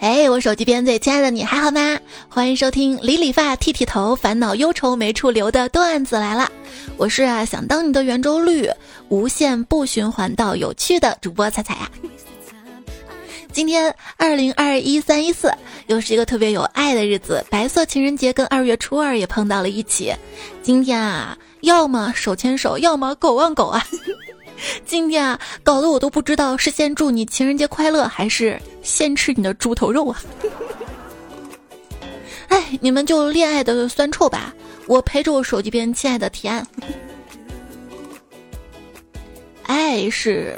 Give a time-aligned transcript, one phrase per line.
[0.00, 1.98] 哎，我手机边最亲爱的你还好吗？
[2.28, 6.48] 欢迎收听理理发、剃剃头、烦恼忧愁没处留的段子来了。
[6.96, 8.70] 我是啊，想当你的圆周率，
[9.08, 11.90] 无限不循环到有趣的主播彩彩呀。
[13.50, 15.52] 今天二零二一三一四，
[15.88, 20.14] 又是一个特别有爱的日子，白色情人节跟二月初二也碰到了一起。
[20.62, 23.84] 今天啊，要么手牵手，要么狗望狗啊。
[24.84, 30.20] 今天啊，搞得我都不知道是先祝你情人节快乐，还是先吃你的猪头肉啊！
[32.48, 34.54] 哎，你们就恋爱的酸臭吧，
[34.86, 36.66] 我陪着我手机边亲爱的提案。
[39.64, 40.56] 爱是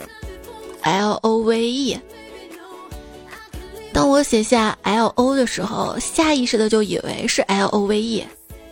[0.83, 1.99] L O V E，
[3.93, 8.25] 当我写下 L O 的时候，下意识的就以为是 L O V E，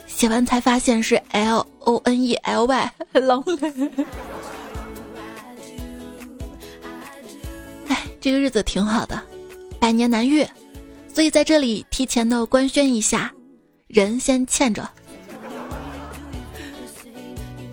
[0.07, 3.91] 写完才发现是 L O N E L Y，狼狈。
[8.21, 9.21] 这个日子挺好的，
[9.79, 10.47] 百年难遇，
[11.13, 13.33] 所以在这里提前的官宣一下，
[13.87, 14.89] 人先欠着，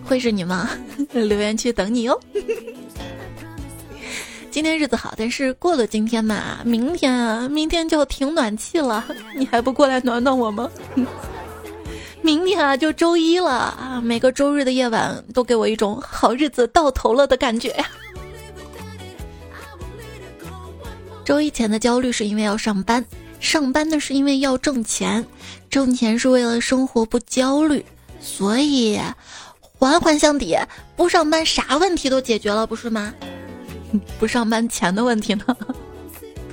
[0.04, 0.70] 会是你吗？
[1.12, 2.18] 留言区等你哟。
[4.50, 9.04] 今天日子好，但是过了今天嘛，明天啊，明天就停暖气了，
[9.34, 10.70] 你还不过来暖暖我吗？
[12.22, 17.86] 明天啊，就周一了啊，每个周日的夜晚都给我一种好日子到头了的感觉呀。
[21.26, 23.04] 周一前的焦虑是因为要上班，
[23.40, 25.26] 上班呢是因为要挣钱，
[25.68, 27.84] 挣钱是为了生活不焦虑，
[28.20, 28.96] 所以
[29.60, 30.56] 环环相抵，
[30.94, 33.12] 不上班啥问题都解决了，不是吗？
[34.20, 35.44] 不上班钱的问题呢？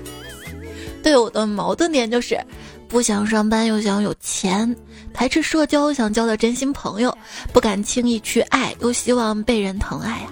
[1.04, 2.44] 对我的矛盾点就是，
[2.88, 4.76] 不想上班又想有钱，
[5.14, 7.16] 排斥社交想交到真心朋友，
[7.54, 10.28] 不敢轻易去爱又希望被人疼爱呀。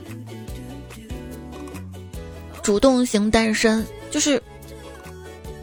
[2.64, 3.86] 主动型单身。
[4.12, 4.42] 就是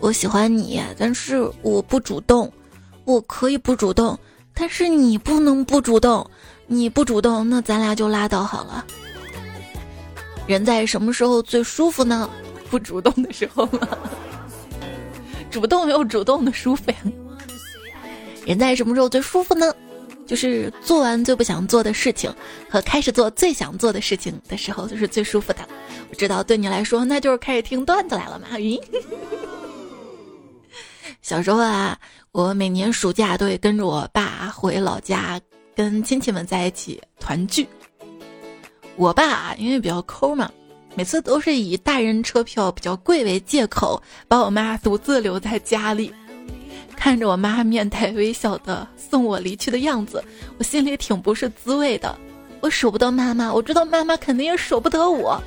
[0.01, 2.51] 我喜欢你，但是我不主动。
[3.05, 4.19] 我可以不主动，
[4.53, 6.29] 但是你不能不主动。
[6.67, 8.85] 你不主动，那咱俩就拉倒好了。
[10.47, 12.29] 人在什么时候最舒服呢？
[12.69, 13.89] 不主动的时候吗？
[15.51, 16.97] 主动又主动的舒服呀。
[18.45, 19.75] 人在什么时候最舒服呢？
[20.29, 22.33] 就是做完最不想做的事情
[22.69, 25.67] 和开始做最想做的事情的时候，就是最舒服的。
[26.11, 28.59] 我知道对你来说，那就是开始听段子来了嘛。
[28.59, 28.79] 云，
[31.23, 31.99] 小时候啊，
[32.31, 35.41] 我每年暑假都会跟着我爸回老家，
[35.75, 37.67] 跟亲戚们在一起团聚。
[38.97, 40.51] 我爸因为比较抠嘛，
[40.95, 46.13] 每次都是以大人车票比较贵为借口，把我妈独自留在家里。
[46.99, 50.23] 看着我妈面带微笑的送我离去的样子，
[50.59, 52.13] 我心里挺不是滋味的。
[52.61, 55.41] 我舍不得妈妈，我知道妈妈肯定也舍不得我。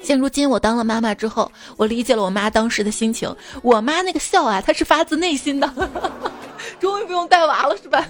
[0.00, 3.34] 现如今我当了妈妈之后，我理解了我妈当时的心情。
[3.60, 5.68] 我妈那个笑啊，她是发自内心的。
[6.78, 8.06] 终于不用带娃了，是吧？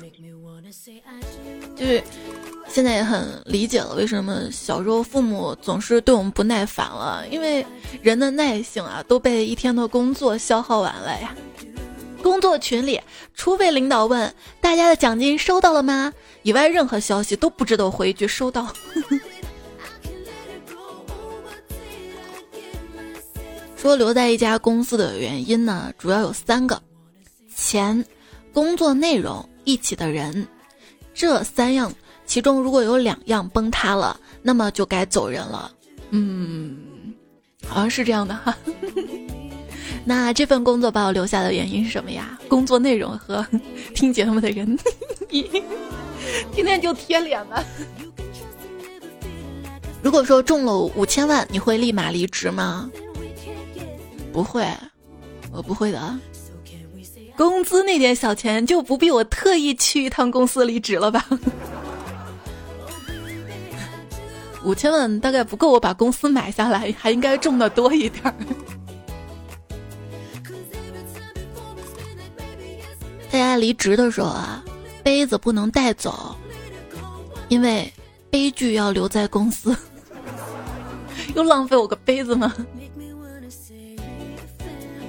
[1.75, 2.03] 就是
[2.69, 7.65] 现在也很理解了，为什么小时候父母总是对我们不耐烦了，因为
[8.03, 11.35] 人的耐性啊都被一天的工作消耗完了呀。
[12.23, 13.01] 工作群里，
[13.35, 16.13] 除非领导问大家的奖金收到了吗，
[16.43, 18.73] 以外任何消息都不值得回一句收到。
[23.77, 26.83] 说留在一家公司的原因呢，主要有三个：
[27.55, 28.05] 钱、
[28.53, 30.47] 工作内容、一起的人。
[31.15, 31.93] 这三样
[32.27, 35.71] 其中如果有两样崩塌了，那么就该走人了。
[36.11, 36.77] 嗯，
[37.67, 38.57] 好像是这样的哈。
[40.09, 42.39] 那这份工作把我留下的原因是什么呀？
[42.49, 43.47] 工作内容和
[43.95, 44.75] 听节目的人，
[45.29, 47.63] 天天就贴脸了。
[50.03, 52.91] 如果说中了五千万，你会立马离职吗？
[54.33, 54.67] 不会，
[55.53, 56.19] 我不会的。
[57.37, 61.23] 工资那点小钱就不必我特意去一趟公司离职了吧？
[64.65, 68.35] 五千万大概不够我把公司买下来，还应该中的多一点儿。
[73.59, 74.63] 离职的时候啊，
[75.03, 76.37] 杯子不能带走，
[77.49, 77.93] 因为
[78.31, 79.77] 悲剧要留在公司。
[81.35, 82.55] 又浪费我个杯子吗？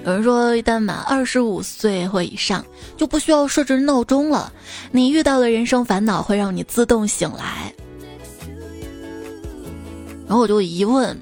[0.05, 2.65] 有人说，一旦满二十五岁或以上，
[2.97, 4.51] 就不需要设置闹钟了。
[4.91, 7.71] 你遇到的人生烦恼会让你自动醒来。
[10.25, 11.19] 然后我就疑问：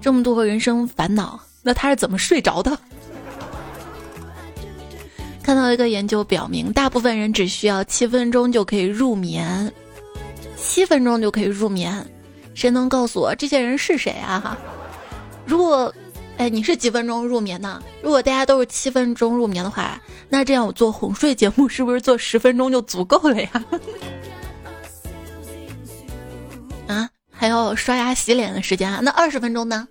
[0.00, 2.76] 这么多个人生烦恼，那他是怎么睡着的？
[5.46, 9.72] 看到一个研究表明，大部分人只需要七分钟就可以入眠，
[10.56, 12.04] 七分钟就可以入眠。
[12.52, 14.40] 谁能告诉我这些人是谁啊？
[14.40, 14.58] 哈
[15.46, 15.94] 如果
[16.36, 17.80] 哎，你是几分钟入眠呢？
[18.02, 23.64] 如果大家都是七分钟入眠的话，那这样我做哄睡节目是不是做十分钟就足够了呀？
[26.88, 28.98] 啊，还要刷牙洗脸的时间啊？
[29.00, 29.86] 那二十分钟呢？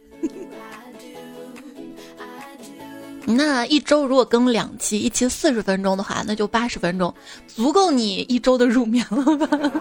[3.28, 7.14] 那一周如果更两期，一期四十分钟的话，那就八十分钟，
[7.48, 9.72] 足够你一周的入眠了吧？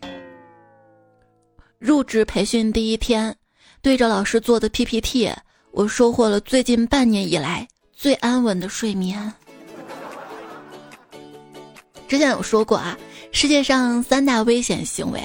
[1.78, 3.34] 入职培训第一天，
[3.80, 5.32] 对着老师做的 PPT。
[5.70, 9.32] 我收获了最近半年以来最安稳的睡眠。
[12.06, 12.96] 之前有说过啊，
[13.32, 15.20] 世界上三大危险行为，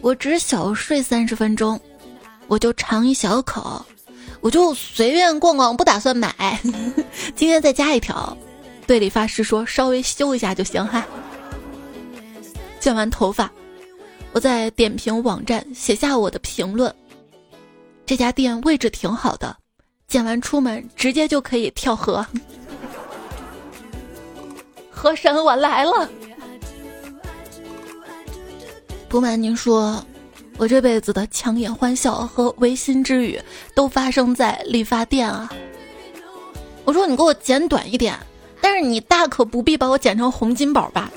[0.00, 1.80] 我只小睡三十分钟，
[2.46, 3.84] 我就尝一小口，
[4.40, 6.32] 我就随便逛逛，不打算买。
[7.34, 8.36] 今天再加一条，
[8.86, 11.04] 对理发师说稍微修一下就行哈。
[12.80, 13.50] 剪完头发，
[14.32, 16.94] 我在点评网站写下我的评论。
[18.06, 19.56] 这家店位置挺好的，
[20.06, 22.24] 剪完出门直接就可以跳河。
[24.90, 26.08] 河神，我来了！
[29.08, 30.04] 不瞒您说，
[30.58, 33.40] 我这辈子的强颜欢笑和违心之语
[33.74, 35.48] 都发生在理发店啊。
[36.84, 38.18] 我说你给我剪短一点，
[38.60, 41.10] 但是你大可不必把我剪成洪金宝吧？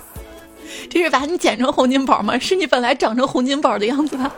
[0.90, 2.38] 这是把你剪成洪金宝吗？
[2.38, 4.34] 是你本来长成洪金宝的样子吧？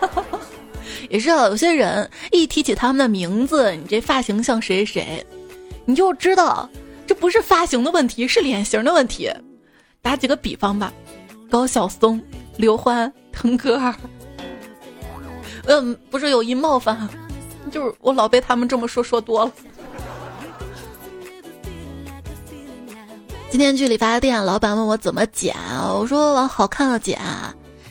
[1.11, 5.25] 也是啊，有些人一提起他们的名字，你这发型像谁谁，
[5.85, 6.69] 你就知道
[7.07, 9.29] 这不是发型的问题，是脸型的问题。
[10.01, 10.93] 打几个比方吧，
[11.51, 12.21] 高晓松、
[12.57, 13.95] 刘欢、腾格尔，
[15.67, 17.09] 嗯，不是有意冒犯，
[17.71, 19.53] 就是我老被他们这么说说多了。
[23.51, 25.55] 今天去理发店，老板问我怎么剪，
[25.95, 27.21] 我说往好看了剪。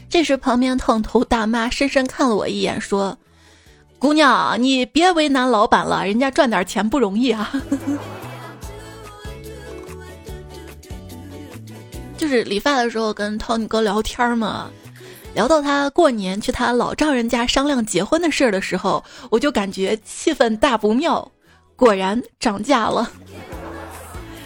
[0.10, 3.18] 这时，旁边烫头大妈深深看了我一眼，说
[3.98, 7.50] ：“姑娘，你别为难老板了，人家赚点钱不容易啊。
[12.18, 14.70] ”就是理发的时候跟 Tony 哥聊天嘛，
[15.34, 21.30] 聊到他过年去他老丈人家商量结婚的事儿的时候，我就感觉气氛大不妙。
[21.76, 23.10] 果然涨价了，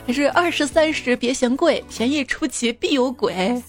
[0.07, 3.61] 还是二十三十别嫌贵，便宜出奇必有鬼。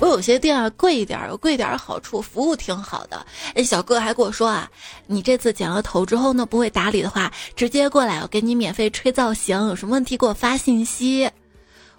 [0.00, 3.24] 我有些店啊贵一点，有贵点的好处，服务挺好的。
[3.54, 4.68] 哎，小哥还跟我说啊，
[5.06, 11.30] 你这次剪了头之后呢，不会打理的话，直接过来我给你免费吹造型，有什么问题给我发信息。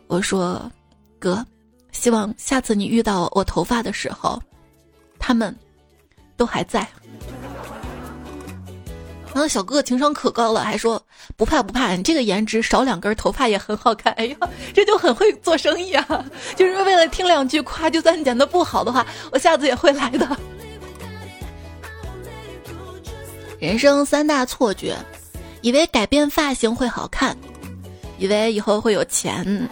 [0.07, 0.69] 我说，
[1.17, 1.43] 哥，
[1.97, 4.39] 希望下次你遇到我头发的时候，
[5.17, 5.53] 他们
[6.37, 6.87] 都还在。
[9.33, 11.01] 然后小哥哥情商可高了，还说
[11.35, 14.13] 不怕不怕，你这个颜值少两根头发也很好看。
[14.13, 14.37] 哎呀，
[14.73, 16.25] 这就很会做生意啊！
[16.55, 20.37] 就是为了听两句夸，就算剪的不好的话，我下次也会来的。
[23.59, 24.95] 人生三大错觉：
[25.61, 27.35] 以为改变发型会好看，
[28.19, 29.67] 以为以后会有钱，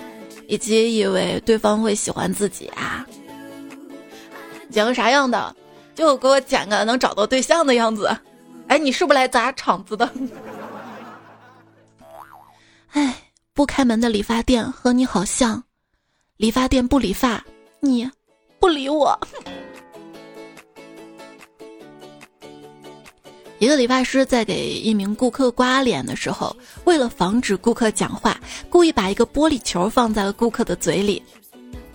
[0.47, 3.05] 以及以为对方会喜欢自己啊。
[4.69, 5.55] 剪个啥样的？
[5.95, 8.13] 就给我剪个能找到对象的样子。
[8.67, 10.09] 哎，你是不是来砸场子的？
[12.91, 13.15] 哎，
[13.53, 15.63] 不开门的理发店和你好像，
[16.37, 17.41] 理发店不理发，
[17.79, 18.09] 你
[18.59, 19.17] 不理我。
[23.59, 31.23] 一个理发师在给一名顾客刮脸的时候，为了防止顾客讲话，故意把一个玻璃球放在了顾客的嘴里。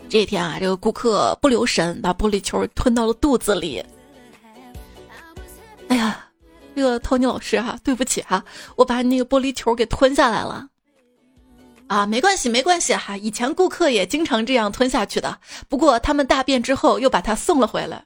[0.08, 3.84] 这天啊，这个顾客不留神把玻璃球吞到了肚子里。
[5.88, 6.26] 哎呀！
[6.72, 8.42] 这个 Tony 老师哈，对不起哈，
[8.74, 10.66] 我把那个玻璃球给吞下来了。
[11.88, 15.36] 啊，没关系，没关系哈，以前顾客也经常这样吞下去的，
[15.68, 18.02] 不过他们大便之后又把它送了回来。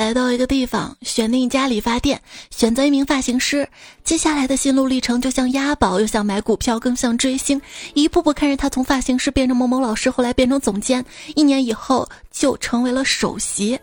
[0.00, 3.68] 来到一个地方，选定一家理发店，选择一名发型师。
[4.02, 7.60] 接下来的心路历程就像押宝，又像买股票，更像追星，
[7.92, 11.04] 一步步看着他从发型师变成某某老师，后来变成总监，
[11.34, 13.78] 一年以后就成为了首席。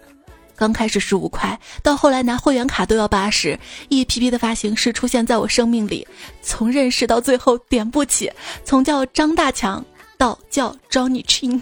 [0.56, 3.56] 刚开始十五块，到后来拿会员卡都要八十。
[3.90, 6.08] 一批批的发型师出现在我生命里，
[6.42, 8.28] 从认识到最后点不起，
[8.66, 9.86] 从叫张大强
[10.18, 11.62] 到叫 Johnny Chin。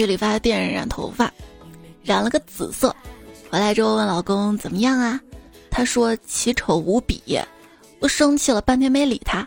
[0.00, 1.30] 去理发店染头发，
[2.02, 2.88] 染了个紫色，
[3.50, 5.20] 回来之后问老公怎么样啊？
[5.70, 7.38] 他说奇丑无比，
[7.98, 9.46] 我生气了半天没理他，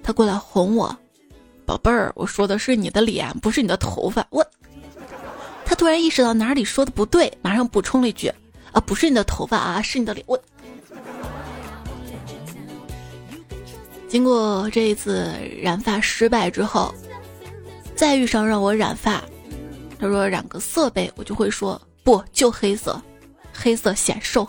[0.00, 0.96] 他过来哄我，
[1.66, 4.24] 宝贝儿，我说的是你的脸，不是你的头发。
[4.30, 4.46] 我，
[5.64, 8.32] 他突然意识到哪里说的不对，马上补充了一句
[8.70, 10.24] 啊，不是你的头发啊，是你的脸。
[10.28, 10.40] 我，
[14.08, 16.94] 经过这一次染发失败之后。
[17.96, 19.20] 再遇上让我染发，
[19.98, 23.00] 他说染个色呗，我就会说不，就黑色，
[23.52, 24.48] 黑色显瘦。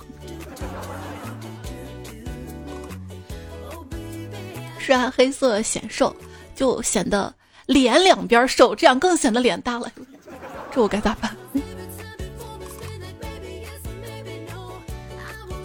[4.77, 6.15] 是啊，黑色显瘦，
[6.55, 7.33] 就显得
[7.65, 9.91] 脸两边瘦，这样更显得脸大了。
[10.71, 11.35] 这我该咋办？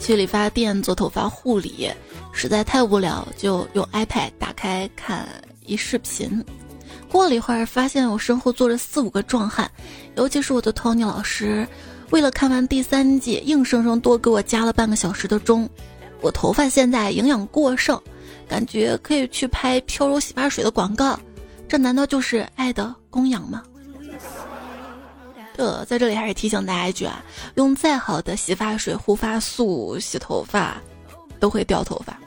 [0.01, 1.91] 去理发店做头发护理，
[2.33, 5.27] 实在太无聊，就用 iPad 打开看
[5.65, 6.45] 一视频。
[7.15, 9.71] 过了一会儿，发现我身后坐着四五个壮汉，
[10.17, 11.65] 尤其是我的 Tony 老师，
[12.11, 15.71] 为了看完第三季，硬生生多给我加了半个小时的钟。
[16.21, 18.03] 我头发现在营养过剩。
[18.49, 21.17] 感觉可以去拍飘柔洗发水的广告，
[21.69, 23.63] 这难道就是爱的供养吗？
[25.57, 30.77] 呃在这里还是提醒大家一句啊，用再好的洗发水、护发素洗头发，
[31.39, 32.19] 都会掉头发。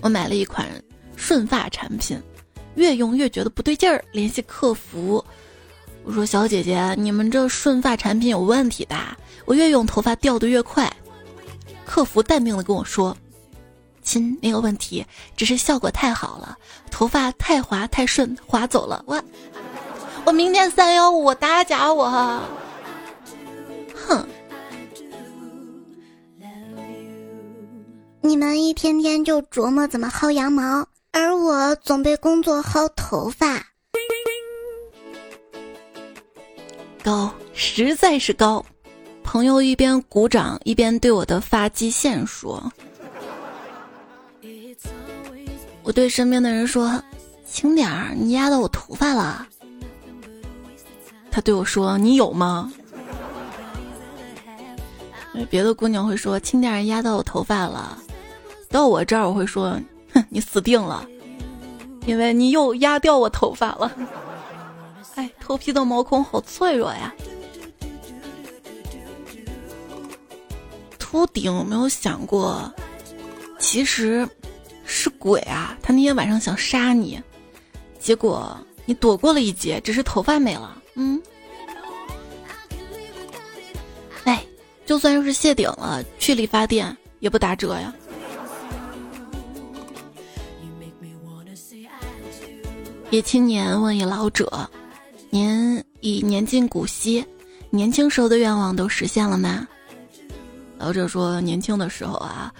[0.00, 0.66] 我买了一款
[1.18, 2.18] 顺发产品，
[2.76, 5.22] 越用越觉得不对劲儿，联系客服，
[6.04, 9.18] 我说小姐姐，你们这顺发产品有问题吧？
[9.44, 10.90] 我越用头发掉的越快。
[11.84, 13.16] 客服淡定的跟我说
[14.02, 15.04] ：“亲，没有问题，
[15.36, 16.56] 只是效果太好了，
[16.90, 19.02] 头发太滑太顺，滑走了。
[19.06, 19.20] 我，
[20.24, 22.08] 我明天三幺五打假我，
[24.06, 24.26] 哼！
[28.20, 33.64] 你们一天天就琢磨怎么薅羊毛，而我总被工作薅头发，
[37.02, 38.64] 高，实在是高。”
[39.24, 42.72] 朋友一边鼓掌一边对我的发际线说
[45.84, 47.02] ：“我对身边的人说，
[47.44, 49.46] 轻点儿，你压到我头发了。”
[51.30, 52.72] 他对我说：“你有吗？”
[55.50, 57.98] 别的姑娘会说：“轻点儿，压到我头发了。”
[58.70, 59.78] 到我这儿我会说：“，
[60.30, 61.06] 你死定了，
[62.06, 63.92] 因为你又压掉我头发了。”
[65.16, 67.12] 哎，头皮的毛孔好脆弱呀。
[70.98, 72.72] 秃顶有没有想过，
[73.58, 74.28] 其实
[74.84, 75.76] 是鬼啊！
[75.82, 77.20] 他那天晚上想杀你，
[77.98, 80.80] 结果你躲过了一劫，只是头发没了。
[80.94, 81.20] 嗯，
[84.24, 84.44] 哎，
[84.84, 87.92] 就算是谢顶了，去理发店也不打折呀。
[93.10, 94.68] 一青年问一老者
[95.30, 97.24] ：“您已年近古稀，
[97.70, 99.66] 年轻时候的愿望都实现了吗？”
[100.76, 102.52] 老者说：“年轻的时候啊，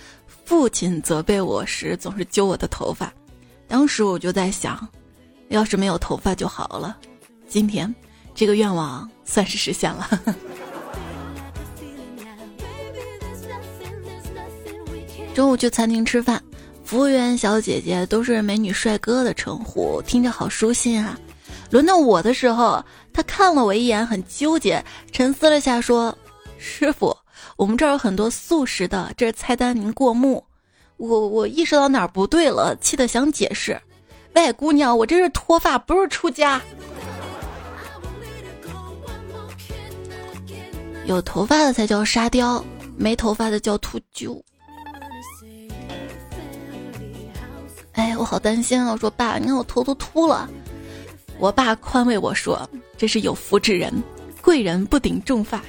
[0.47, 3.13] 父亲责备我时总是揪我的头发，
[3.67, 4.89] 当时我就在想，
[5.49, 6.97] 要是没有头发就好了。
[7.47, 7.95] 今天
[8.35, 10.09] 这个愿望算是实现了。
[15.35, 16.43] 中午去餐厅吃饭，
[16.89, 21.21] 服务员小姐姐都是美女帅哥的称呼，听着好舒心啊。
[21.69, 26.17] 轮到我的时候，他看了我一眼，很纠结，沉思了下说：
[26.57, 27.15] 师傅。”
[27.57, 30.43] 我们这儿有很多素食的，这是菜单，您过目。
[30.97, 33.79] 我我意识到哪儿不对了，气得想解释。
[34.35, 36.59] 喂，姑娘，我这是脱发，不是出家。
[41.05, 42.65] 有头发的才叫沙雕，
[42.97, 44.41] 没头发的叫秃鹫。
[47.99, 48.93] 哎，我好担心啊！
[48.93, 50.49] 我说爸，你看我头都秃了。
[51.37, 53.93] 我爸宽慰我说：“这是有福之人，
[54.41, 55.61] 贵人不顶重发。”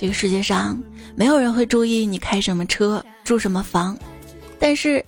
[0.00, 0.82] 这个世界上
[1.14, 3.98] 没有人会注意你开什么车、住什么房，
[4.58, 5.04] 但是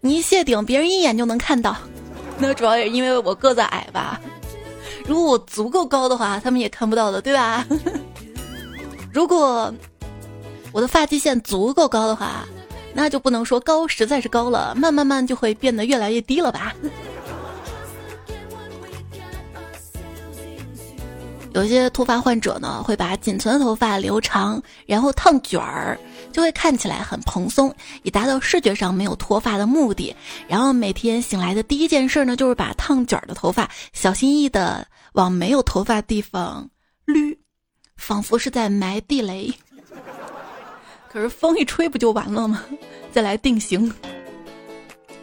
[0.00, 1.76] 你一谢顶，别人一眼就能看到。
[2.38, 4.20] 那主要也是因为我个子矮吧。
[5.06, 7.64] 如果我足够高的话，他们也看不到的，对吧？
[9.12, 9.72] 如果
[10.72, 12.44] 我的发际线足够高的话，
[12.94, 16.72] 那就不能说高，实在是高了，慢慢慢就会变得越来越低了吧。
[21.52, 25.96] 有些脱发患者呢，会把仅存的头发留长，然后烫卷儿，
[26.32, 27.72] 就会看起来很蓬松，
[28.02, 30.14] 以达到视觉上没有脱发的目的。
[30.48, 36.68] 然后每天醒来的第一件事呢，就是把烫卷儿的头发小心翼翼的往没有头发地方
[37.06, 37.36] 捋，
[37.96, 39.52] 仿佛是在埋地雷。
[41.14, 42.64] 可是风一吹不就完了吗？
[43.12, 43.94] 再来定型，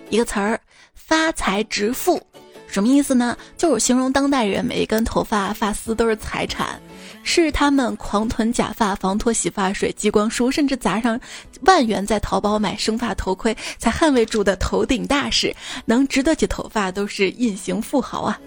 [0.10, 0.58] 一个词儿：
[0.96, 2.26] 发财致富。
[2.66, 3.38] 什么意思呢？
[3.58, 6.82] 就是形容当代人每一根头发发丝都是财产，
[7.24, 11.20] 是他们狂囤假发、防脱洗发水、激光梳，甚至砸上
[11.64, 15.54] 万元在淘宝买生发头盔才捍卫住的头顶大事。
[15.84, 18.40] 能值得起头发都是隐形富豪啊！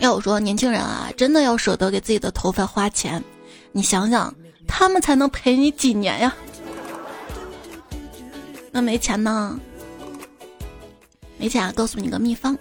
[0.00, 3.24] 要我说，年轻人啊，真的要舍得给自己的头发花钱，
[3.72, 4.34] 你想想，
[4.72, 6.34] 他们才能陪你几年呀？
[8.70, 9.58] 那没钱呢？
[11.36, 12.56] 没钱啊，告诉你个秘方：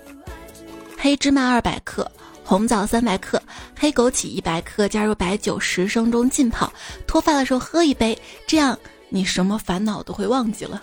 [0.97, 2.11] 黑芝麻二百克，
[2.43, 3.41] 红枣三百克，
[3.77, 6.73] 黑枸杞一百克，加入白酒十升中浸泡，
[7.05, 8.77] 脱发的时候喝一杯，这样
[9.09, 10.81] 你什么烦恼都会忘记了。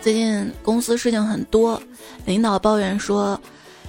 [0.00, 1.80] 最近公司事情很多，
[2.24, 3.38] 领导抱怨说：“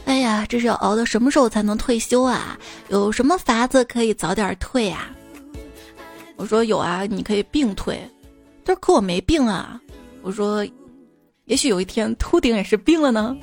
[0.06, 2.58] 哎呀，这是要熬到什么时候才能退休啊？
[2.88, 5.10] 有什么法子可以早点退啊？”
[6.36, 8.00] 我说：“有啊，你可以病退。”
[8.66, 9.80] 他说：“可我没病啊。”
[10.24, 10.66] 我说
[11.46, 13.36] ：“也许有一天秃顶也是病了呢。”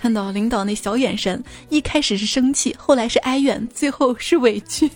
[0.00, 4.88] 看到领导那小眼神，一开始是生气，后来是哀怨，最后是委屈。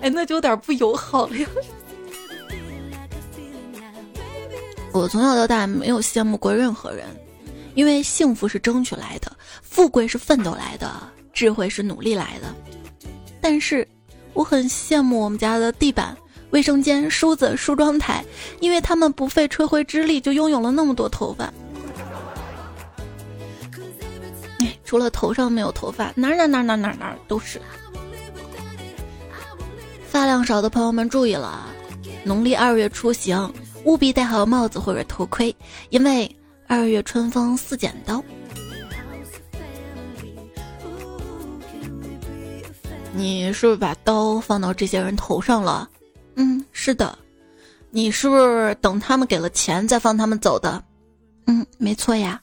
[0.00, 1.46] 哎，那就有点不友好了呀。
[4.92, 7.06] 我从小到大没有羡慕过任何人，
[7.76, 9.30] 因为幸福是争取来的，
[9.62, 10.90] 富贵是奋斗来的，
[11.32, 12.52] 智慧是努力来的。
[13.40, 13.86] 但是，
[14.32, 16.16] 我很羡慕我们家的地板、
[16.50, 18.24] 卫生间、梳子、梳妆台，
[18.60, 21.44] 因为他们不费吹灰之力就拥有了那么多头发。
[24.60, 27.60] 哎，除了头上没有头发，哪哪哪哪哪哪都是。
[30.08, 31.66] 发量少的朋友们注意了，
[32.24, 33.52] 农历二月出行。
[33.84, 35.54] 务必戴好帽子或者头盔，
[35.90, 36.28] 因为
[36.68, 38.22] 二月春风似剪刀。
[43.12, 45.88] 你是不是把刀放到这些人头上了？
[46.34, 47.18] 嗯，是的。
[47.90, 50.82] 你是不是等他们给了钱再放他们走的？
[51.46, 52.40] 嗯，没错呀。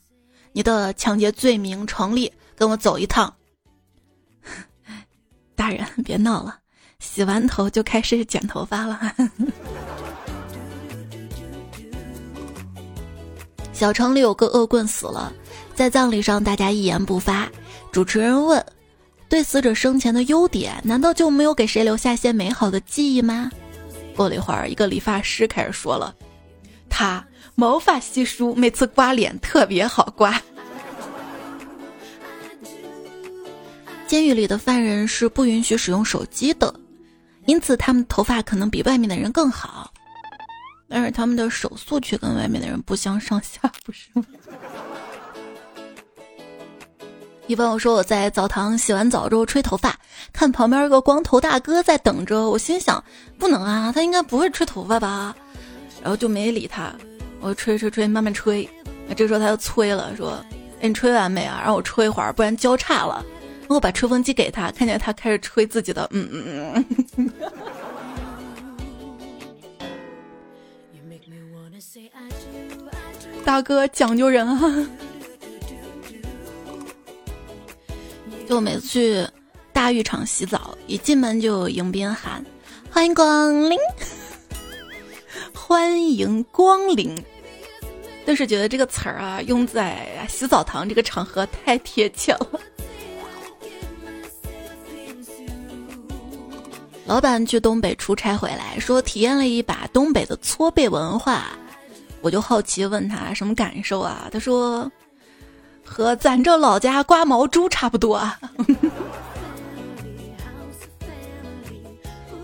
[0.51, 3.32] 你的抢劫罪名成立，跟我走一趟。
[5.53, 6.58] 大人，别闹了，
[7.00, 9.00] 洗完头就开始剪头发了。
[13.83, 15.33] 小城里有个恶棍死了，
[15.75, 17.51] 在葬礼上大家一言不发。
[17.91, 18.65] 主持人问
[19.27, 23.51] ：“对死者生前的优点，难道就没有给谁留下些美好的记忆吗？”
[24.15, 26.15] 过了一会儿，一个理发师开始说了
[26.89, 27.21] ：“他
[27.55, 30.41] 毛发稀疏，每次刮脸特别好刮。”
[34.07, 36.74] 监狱里的犯人是不允许使用手机的，
[37.48, 39.93] 因此他们头发可能比外面的人更好。
[40.96, 44.24] 但是他们的手速却跟外面的人不相上下，不是吗？
[47.48, 49.98] 一朋友说我在澡堂洗完澡之后吹头发，
[50.32, 53.03] 看旁边一个光头大哥在等着，我心想
[53.40, 55.36] 不能啊，他应该不会吹头发吧，
[56.03, 56.94] 然后就没理他。
[57.42, 58.70] 我吹吹吹，慢慢吹。
[59.18, 60.34] 这时候他就催了，说
[60.79, 61.60] ：“哎，你吹完没啊？
[61.66, 63.25] 让我吹一会儿，不然交叉了。”
[63.68, 66.86] 我把吹风机给他，看见他开始吹自己的，嗯嗯
[67.18, 67.32] 嗯。
[73.46, 74.88] 大哥讲究人啊！
[78.48, 79.27] 就每次去
[79.72, 82.44] 大浴场洗澡，一进门就迎宾喊
[82.90, 83.77] ：“欢迎光临，
[85.53, 87.16] 欢迎光临。”
[88.25, 92.48] 但是觉得这个词儿啊，用在洗澡堂这个场合太贴切了。
[97.06, 101.51] 老板去东北出差回来，说体验了一把东北的搓背文化。
[102.24, 104.29] 我就好奇问他什么感受啊？
[104.31, 104.90] 他说，
[105.83, 108.40] 和咱这老家刮毛猪差不多啊。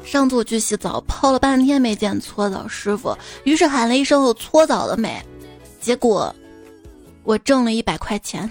[0.03, 5.23] 上次我去洗澡，泡了半天没见搓澡师傅，于是喊了一声“我搓澡了没”，
[5.79, 6.35] 结果
[7.23, 8.49] 我挣了一百块钱。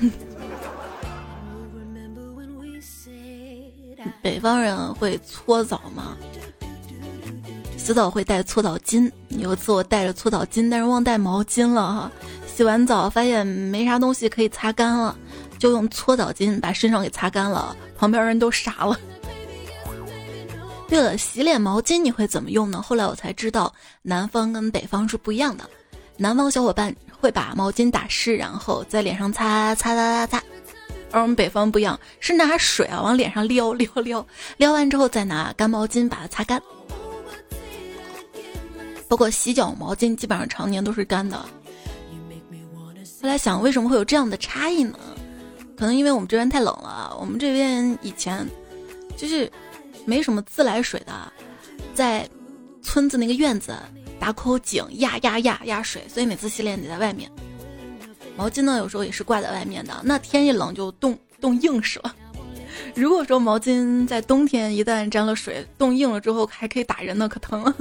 [4.22, 6.16] 北方人会搓澡吗？
[7.88, 12.12] 洗澡会带搓澡巾，有一次我带着搓澡巾，但是忘带毛巾了哈。
[12.46, 15.16] 洗完澡发现没啥东西可以擦干了，
[15.58, 17.74] 就用搓澡巾把身上给擦干了。
[17.96, 19.00] 旁边人都傻了。
[20.86, 22.82] 对了，洗脸毛巾你会怎么用呢？
[22.82, 23.72] 后来我才知道，
[24.02, 25.64] 南方跟北方是不一样的。
[26.18, 30.44] 南方小伙伴会把毛巾打湿，然后在脸上擦擦擦擦擦，
[31.10, 34.26] 而我们北方不一样，是拿水啊往脸上撩撩撩，
[34.58, 36.60] 撩完之后再拿干毛巾把它擦干。
[39.08, 41.36] 包括洗脚毛巾，基本上常年都是干的。
[43.20, 44.98] 后来想，为什么会有这样的差异呢？
[45.76, 47.16] 可能因为我们这边太冷了。
[47.20, 48.46] 我们这边以前
[49.16, 49.50] 就是
[50.04, 51.12] 没什么自来水的，
[51.94, 52.28] 在
[52.82, 53.76] 村子那个院子
[54.20, 57.30] 打口井压压压压水，所以每次洗脸得在外面。
[58.36, 59.92] 毛巾呢，有时候也是挂在外面的。
[60.04, 62.14] 那天一冷就冻冻硬实了。
[62.94, 67.74] 如果说毛巾在冬天一旦沾了水，冻硬了之后还可以打人呢，可疼了。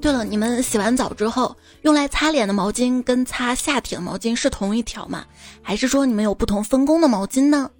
[0.00, 5.24] 对了，你们洗完澡之后用来擦脸的毛巾跟擦下体的毛巾是同一条吗？
[5.62, 7.70] 还是说你们有不同分工的毛巾呢？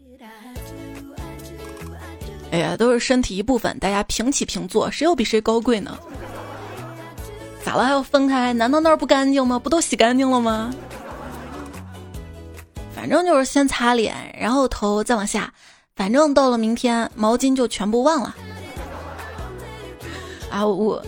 [2.52, 5.96] 哎呀，都是身体一部分，大家平起平坐，谁又比谁高贵呢？
[7.64, 8.52] 咋了还要分开？
[8.52, 9.58] 难道那儿不干净吗？
[9.58, 10.74] 不都洗干净了吗？
[12.94, 15.54] 反正就是先擦脸，然后头再往下，
[15.94, 18.34] 反正到了明天毛巾就全部忘了。
[20.50, 21.02] 啊，我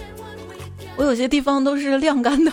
[0.96, 2.52] 我有些地方都是晾干的。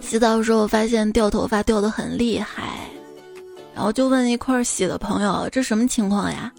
[0.00, 2.88] 洗澡的时候发现掉头发掉的很厉害，
[3.74, 6.52] 然后就问一块洗的朋友：“这什么情况呀？”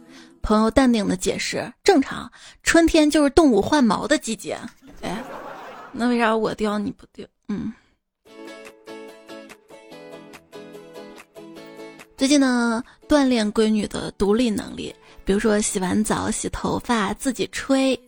[0.43, 2.29] 朋友淡定的解释：“正常，
[2.63, 4.57] 春天就是动物换毛的季节。”
[5.01, 5.23] 哎，
[5.91, 7.25] 那为啥我掉你不掉？
[7.47, 7.71] 嗯。
[12.17, 17.99] 最近呢，锻炼闺女的独立能力，比如说洗完澡洗头发自己吹。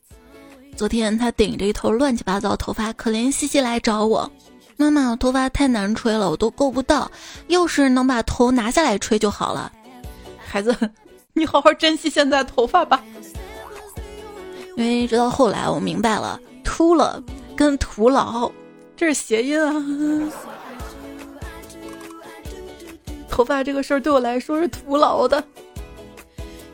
[0.76, 4.32] 昨天她顶着一头乱七八糟头发，可怜兮兮来找我。
[4.76, 7.12] 妈妈，我头发太难吹了，我都够不到。
[7.48, 9.72] 要是能把头拿下来吹就好了。
[10.38, 10.76] 孩子，
[11.34, 13.04] 你好好珍惜现在头发吧。
[14.76, 17.22] 因为直到后来我明白了，秃了
[17.56, 18.52] 跟徒劳
[18.96, 19.74] 这是谐音啊。
[23.38, 25.44] 头发这个事儿对我来说是徒劳的。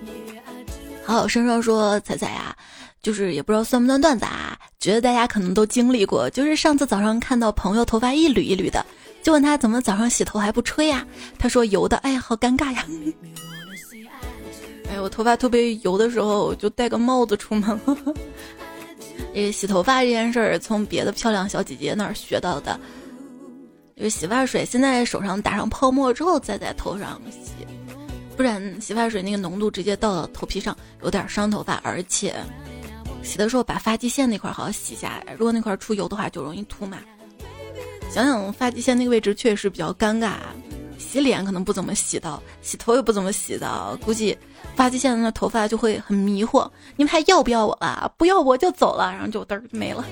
[1.03, 2.55] 好好声声说彩彩呀。
[3.01, 4.57] 就是也不知道算不算段子啊？
[4.79, 6.29] 觉得大家可能都经历过。
[6.29, 8.85] 就是上次早上看到朋友头发一缕一缕的，
[9.21, 11.05] 就问他怎么早上洗头还不吹呀？
[11.37, 11.97] 他说油的。
[11.97, 12.85] 哎呀，好尴尬呀！
[14.89, 17.97] 哎，我头发特别油的时候，我就戴个帽子出门了。
[19.35, 22.79] 为洗头发这件事儿，从别的漂亮小姐姐那儿学到的。
[23.95, 27.51] 就是洗发水，现在手上打上泡沫之后再在头上洗，
[28.35, 32.33] 不然洗发水那个浓度直接到了头皮上，有点伤头发，而且。
[33.21, 36.97] 洗的时候把发际线那块好好洗下来，如果那块出油的话就容易秃嘛。
[38.11, 40.33] 想想发际线那个位置确实比较尴尬，
[40.97, 44.37] 洗脸可能不怎么洗到，洗头也不怎么洗到，估计
[44.75, 46.69] 发际线的那头发就会很迷惑。
[46.97, 48.11] 你们还要不要我啊？
[48.17, 50.03] 不要我就走了，然后就嘚儿没了。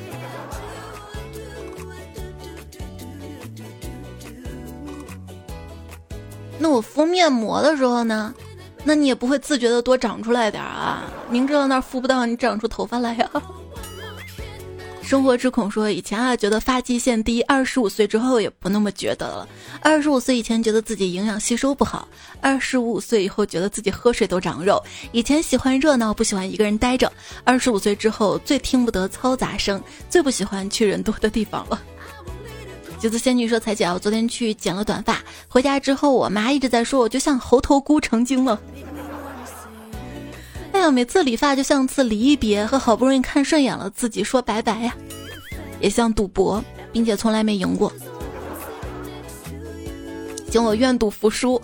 [6.62, 8.32] 那我敷面膜的时候呢？
[8.84, 11.12] 那你也不会自觉的多长出来点啊？
[11.28, 13.28] 明知道那儿敷不到，你长出头发来呀？
[15.02, 19.48] 生活之恐说，以前啊觉得发际线低，二十五岁之后也不那么觉得了。
[19.82, 22.08] 二十五岁以前觉得自己营养吸收不好，
[22.42, 24.82] 二十五岁以后觉得自己喝水都长肉。
[25.12, 27.12] 以前喜欢热闹，不喜欢一个人待着。
[27.44, 31.82] 二十五岁之后最听不得嘈杂声，最不喜欢去人多的地方了。
[33.02, 38.62] 橘子仙女说：“彩姐，我昨天去剪了短发，回家之后，我妈一直在说我就像猴头菇成精了。
[40.72, 44.96] 哎呀，每次理发就像次离别，和好不容易看顺眼了自己说拜拜呀，
[45.80, 47.92] 也像赌博，并且从来没赢过。
[50.52, 51.60] 请我愿赌服输。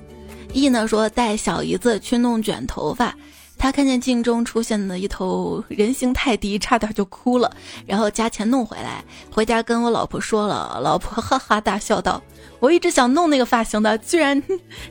[0.53, 3.15] E 呢说带小姨子去弄卷头发。”
[3.59, 7.51] 他看见镜中出现的一头人形泰迪，差点就哭了，
[7.85, 12.21] 然后加钱弄回来，回家跟我老婆说了，老婆哈哈大笑道
[12.61, 14.41] ：“我一直想弄那个发型的，居然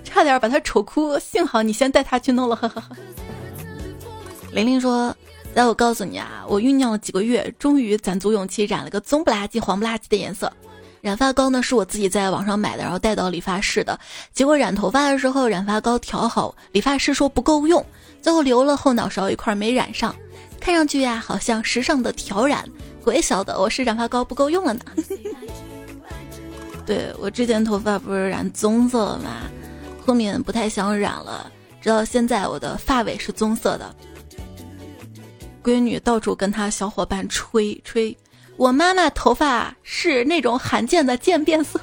[0.03, 2.97] 差点把他丑哭，幸好你先带他去弄了。”哈哈哈。
[4.53, 5.15] 玲玲说
[5.55, 10.53] ：“来，我告诉你啊，我酝酿了几个月，终于攒足勇气染了个棕不拉几、黄不拉几的颜色。
[11.03, 13.97] 染发膏呢是我自己在网上买的，然后带到理发室的，
[14.33, 17.85] 结果染头发的时候染发膏调好，理发师说不够用。”
[18.27, 20.13] 最后留了后脑勺一块没染上，
[20.59, 22.69] 看上去呀好像时尚的挑染，
[23.05, 24.81] 鬼晓得我是染发膏不够用了呢。
[26.85, 29.43] 对我之前头发不是染棕色了吗？
[30.05, 31.49] 后面不太想染了，
[31.81, 33.95] 直到现在我的发尾是棕色的。
[35.63, 38.19] 闺女到处跟她小伙伴吹吹，
[38.57, 41.81] 我妈妈头发是那种罕见的渐变色。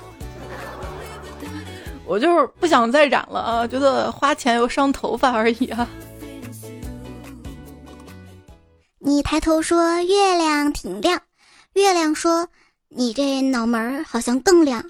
[2.05, 5.87] 我就是不想再染了啊，觉得花钱又伤头发而已啊。
[9.05, 11.21] 你抬头说月亮挺亮，
[11.73, 12.47] 月亮说
[12.87, 14.81] 你这脑门儿好像更亮。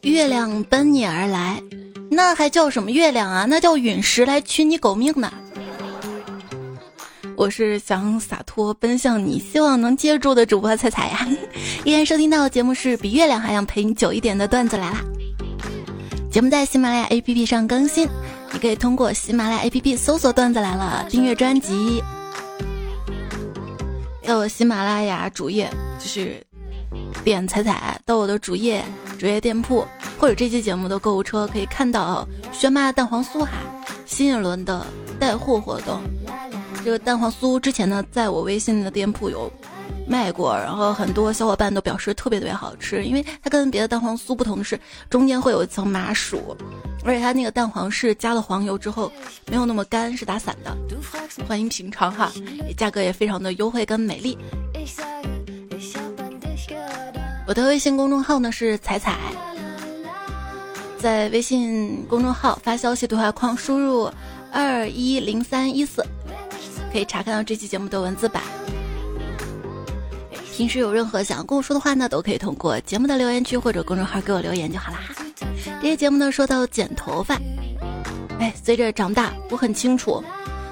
[0.00, 1.62] 月亮奔你而来，
[2.10, 3.44] 那还叫什么月亮啊？
[3.44, 5.30] 那叫陨石来取你狗命呢！
[7.36, 11.28] 我是想洒脱奔向你，希望能接住的主播彩彩呀。
[11.84, 15.04] 依然收听到的节目是比月亮还想陪你久一点的段子来啦。
[16.32, 18.08] 节目在喜马拉雅 APP 上更新。
[18.58, 22.02] 可以通过喜马拉雅 APP 搜索“段子来了”，订阅专辑。
[24.22, 26.44] 到喜马拉雅主页，就是
[27.24, 28.84] 点彩彩到我的主页
[29.18, 29.86] 主页店铺，
[30.18, 33.52] 或者这期节目的购物车，可以看到轩妈的蛋黄酥哈
[34.04, 34.86] 新一轮的
[35.18, 36.02] 带货活动。
[36.84, 39.50] 这个蛋黄酥之前呢，在我微信的店铺有
[40.08, 46.56] 卖过，然后很多小伙伴都表示特别特别好吃，因为它跟别的蛋黄酥不同的是，中间会有一层麻薯，
[47.04, 49.12] 而且它那个蛋黄是加了黄油之后
[49.50, 50.74] 没有那么干，是打散的。
[51.46, 52.32] 欢迎品尝哈，
[52.76, 54.36] 价格也非常的优惠跟美丽。
[57.46, 59.18] 我的微信公众号呢是彩彩，
[60.98, 64.10] 在微信公众号发消息对话框输入
[64.50, 66.04] 二一零三一四，
[66.92, 68.42] 可以查看到这期节目的文字版。
[70.58, 74.98] 平时有任何想要跟我说的话呢，都可以通过节目的留言区或者公众号给我留言就好啦。
[75.80, 77.40] 这些节目呢说到剪头发，
[78.40, 80.20] 哎，随着长大，我很清楚，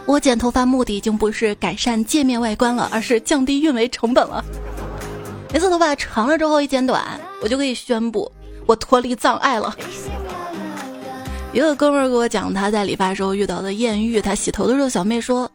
[0.04, 4.44] 我剪头发目的已经不是改善界面外观了，而是降低运维成本了。
[5.52, 7.04] 每次头发长了之后一剪短，
[7.40, 8.28] 我就可以宣布
[8.66, 9.72] 我脱离障碍了。
[11.52, 15.48] 一个哥们儿给我讲他在理发时候遇到的艳遇，他洗头的时候，小妹说：“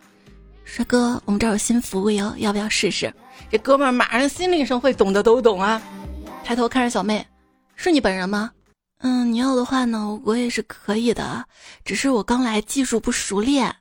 [0.64, 3.14] 帅哥，我们这儿有新服务哟，要不要试试？”
[3.50, 5.82] 这哥们儿马上心领神会，懂的都懂啊。
[6.44, 7.26] 抬头看着小妹
[7.76, 8.52] ：“是你本人吗
[9.04, 11.46] ？”“嗯，你要的话呢，我也是可以的，
[11.84, 13.76] 只是我刚来，技术不熟练。”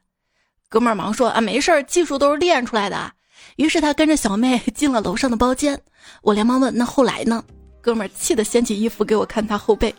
[0.68, 3.12] 哥们儿忙说：“啊，没事儿，技术都是练出来的。”
[3.56, 5.80] 于是他跟着小妹进了楼上的包间，
[6.22, 7.44] 我连忙问：“那后来呢？”
[7.82, 9.94] 哥们儿气得掀起衣服给我看他后背，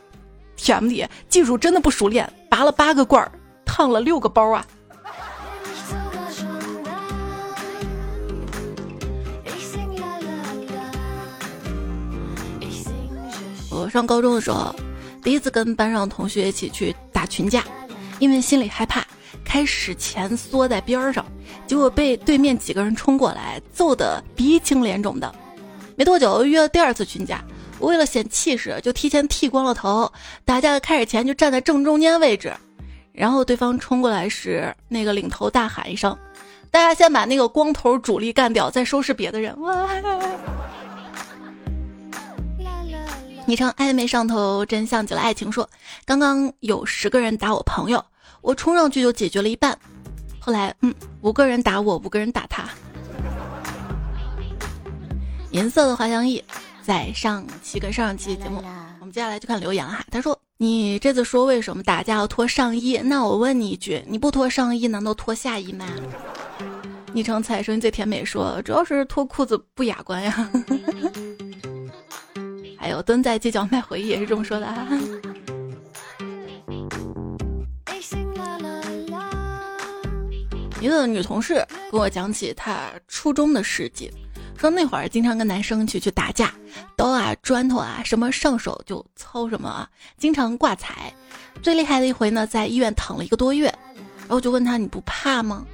[0.56, 3.32] 天里技术真的不熟练，拔了八个罐儿，
[3.66, 4.66] 烫了六个包啊！
[13.72, 14.76] 我上高中的时候，
[15.24, 17.64] 第一次跟班上同学一起去打群架，
[18.20, 19.06] 因为心里害怕。
[19.44, 21.26] 开始前缩在边上，
[21.68, 25.34] 结果被对面几个人冲过来，揍得鼻青脸肿的。
[25.96, 27.44] 没多久约了第二次群架，
[27.80, 30.10] 我为了显气势，就提前剃光了头。
[30.46, 32.54] 打架开始前就站在正中间位置，
[33.12, 36.18] 然后对方冲过来时，那个领头大喊一声
[36.72, 39.90] ：“大家先把那个光头主力干掉，再收拾别的人。”哇！
[43.52, 45.52] 昵称暧昧上头，真像极了爱情。
[45.52, 45.70] 说
[46.06, 48.02] 刚刚有十个人打我朋友。
[48.40, 49.78] 我冲上去就解决了一半，
[50.40, 52.64] 后来，嗯，五个人打我，五个人打他。
[55.52, 56.42] 银色的滑翔翼，
[56.82, 58.64] 在上期跟上期节目，
[59.02, 60.02] 我们接下来就看留言哈。
[60.10, 62.98] 他说：“你这次说为什么打架要脱上衣？
[63.04, 65.86] 那我问你一句，你不脱上衣，难道脱下衣吗？”
[67.12, 70.50] 昵称彩声音最甜美说：“主要是脱裤子不雅观呀。”
[73.02, 74.88] 蹲在街角卖回忆也是这么说的啊。
[80.80, 84.12] 一个女同事跟我讲起她初中的事迹，
[84.58, 86.52] 说那会儿经常跟男生一起去打架，
[86.96, 89.88] 刀啊、砖头啊，什么上手就操什么啊，
[90.18, 91.14] 经常挂彩。
[91.62, 93.68] 最厉害的一回呢，在医院躺了一个多月，
[94.22, 95.66] 然后就问他你不怕吗？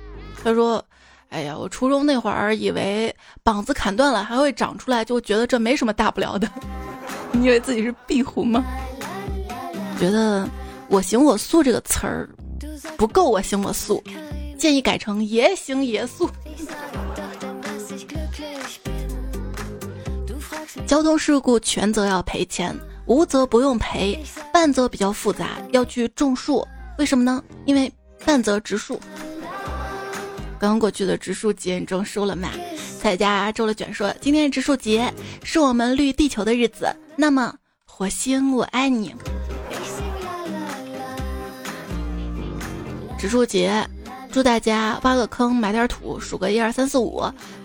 [0.43, 0.83] 他说
[1.29, 3.13] ：“哎呀，我初中那会儿以为
[3.43, 6.49] 膀子砍断了还会长出来，就觉得这没什么大不了的。
[7.33, 8.63] 你以为自己是壁虎吗？
[9.99, 10.47] 觉得
[10.87, 12.29] 我行我素这个词儿
[12.97, 14.01] 不够我行我素。”
[14.57, 16.27] 建议改成爷行爷素。
[20.87, 24.19] 交通事故全责要赔钱，无责不用赔，
[24.53, 26.65] 半责比较复杂，要去种树。
[26.97, 27.43] 为什么呢？
[27.65, 27.91] 因为
[28.25, 28.99] 半泽植树。
[30.59, 32.49] 刚过去的植树节，你种树了吗？
[32.99, 36.87] 彩家皱了卷说：“今天是植树节，是我们绿地球的日子。
[37.15, 37.53] 那么，
[37.85, 39.13] 火星，我爱你。”
[43.19, 43.87] 植树节。
[44.29, 47.23] 祝大家挖个坑，埋点土，数个一二三四五，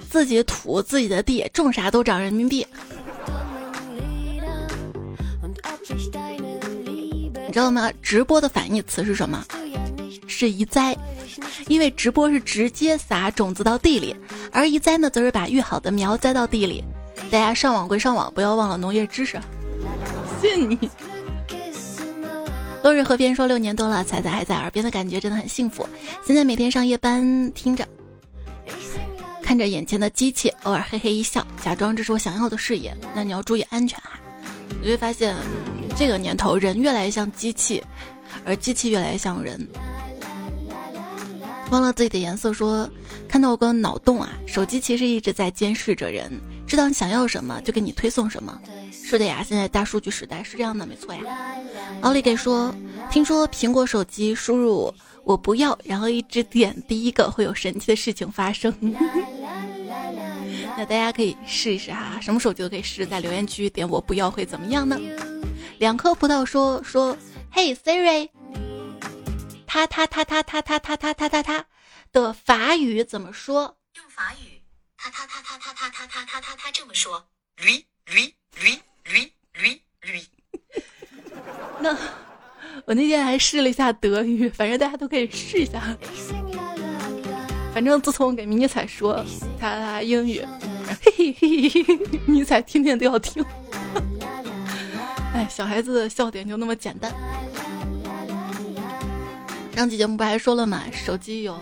[0.09, 2.67] 自己土自己的地，种啥都涨人民币。
[7.47, 7.91] 你知道吗？
[8.01, 9.45] 直播的反义词是什么？
[10.27, 10.97] 是移栽，
[11.69, 14.15] 因为直播是直接撒种子到地里，
[14.51, 16.85] 而移栽呢，则是把育好的苗栽到地里。
[17.31, 19.41] 大家上网归上网，不要忘了农业知识。
[20.41, 20.91] 信你。
[22.83, 25.89] 落日河边说六年多了，彩彩还在耳边的感觉真的很幸福。
[26.27, 27.87] 现在每天上夜班，听着，
[29.41, 32.93] 看着眼前的机器，偶尔嘿嘿一笑，假装这是我想要的事业。
[33.15, 34.19] 那你要注意安全哈。
[34.83, 35.37] 你会发现，
[35.97, 37.81] 这个年头人越来越像机器，
[38.45, 39.65] 而机器越来越像人。
[41.73, 42.87] 忘了自己的颜色说，
[43.27, 44.29] 看到我个脑洞啊！
[44.47, 46.31] 手机其实一直在监视着人，
[46.67, 48.61] 知道你想要什么就给你推送什么。
[48.93, 51.23] 是的呀，现在大数据时代是这样的，没错呀。
[52.03, 52.75] 奥利给说，
[53.11, 54.93] 听说苹果手机输入
[55.25, 58.71] “我不要”，然后一直点第一个会有神奇的事情发生。
[60.77, 65.01] 那大家可以试一试哈，什么手机都可以试，在留言区点“我不要”会怎么样呢？
[65.79, 67.17] 两颗葡萄说说，
[67.51, 68.29] 嘿 Siri。
[69.73, 71.65] 他他他他他他他他他他他
[72.13, 73.75] 的法语怎么说？
[73.97, 74.61] 用法语，
[74.99, 80.23] 他他他他他他他他他他他这么说，驴驴驴驴驴驴。
[81.81, 81.97] 那
[82.85, 85.81] 我那天还试了一下德语，反正大家都可以试一下。
[87.73, 89.25] 反正自从我给迷彩说
[89.59, 90.47] 他他英语，
[91.03, 93.43] 嘿嘿嘿嘿嘿，迷彩天天都要听。
[95.33, 97.11] 哎，小孩子的笑点就那么简单。
[99.75, 100.83] 上期节目不还说了吗？
[100.93, 101.59] 手机有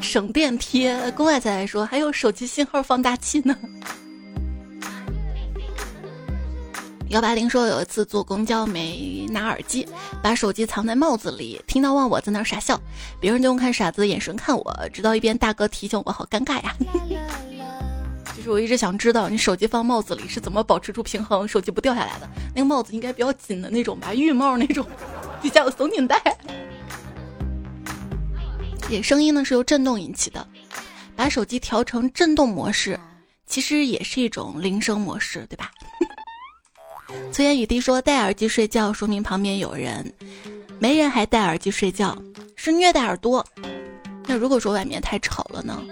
[0.00, 3.56] 省电贴，公外才来说还有手机信号放大器呢。
[7.08, 9.88] 幺八零说有一次坐公交没拿耳机，
[10.22, 12.78] 把手机藏在帽子里，听到忘我在那傻笑，
[13.18, 16.74] 别人就用看傻子的眼神看我，直到一边大哥提醒我，好尴尬呀。
[18.34, 22.28] 其 实我一直想知道，你手机放帽子里是怎么保持住平衡，手机不掉下来的？
[22.54, 24.84] 那个帽子应该比较紧的那种吧，浴帽那种，
[25.40, 26.20] 底下有松紧带。
[28.88, 30.46] 也声音呢是由震动引起的，
[31.14, 32.98] 把手机调成震动模式，
[33.46, 35.70] 其实也是一种铃声模式，对吧？
[37.32, 40.04] 粗言雨滴说：“戴耳机睡觉，说明旁边有人；
[40.78, 42.16] 没人还戴耳机睡觉，
[42.56, 43.46] 是虐待耳朵。
[44.26, 45.82] 那如果说外面太吵了呢？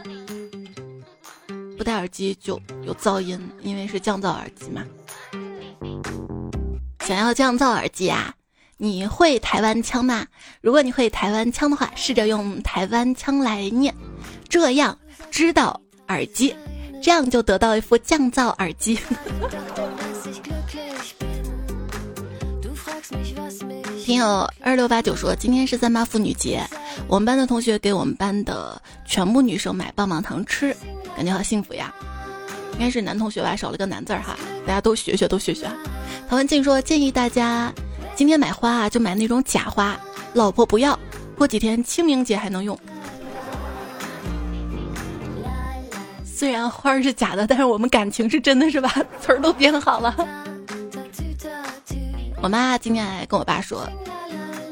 [1.79, 4.85] 不戴耳机就有噪音，因为是降噪耳机嘛。
[7.01, 8.35] 想要降噪耳机啊？
[8.79, 10.27] 你会台湾腔吗？
[10.61, 13.95] 如果你会台湾腔的话，试着用台湾腔来念，
[14.51, 14.99] 这样
[15.31, 16.55] 知道耳机，
[17.03, 18.99] 这样就得到一副降噪耳机。”
[24.05, 26.63] 听友二六八九说，今天是三八妇女节，
[27.09, 30.77] 我们班的同学给我们班的全部女生买棒棒糖吃，
[31.17, 31.95] 感觉好幸福呀。
[32.75, 34.37] 应该是男同学吧，少了个男字儿哈，
[34.67, 35.67] 大家都学学，都学学。
[36.29, 37.73] 陶文静说，建议大家
[38.17, 39.95] 今天买花啊，就买那种假花，
[40.33, 40.99] 老婆不要，
[41.37, 42.77] 过几天清明节还能用。
[46.25, 48.91] 虽然花是假的，但是我们感情是真的，是吧？
[49.21, 50.17] 词儿都编好了。
[52.43, 53.87] 我妈今天还跟我爸说：“